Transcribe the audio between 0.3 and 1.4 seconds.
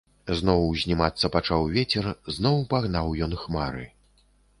Зноў узнімацца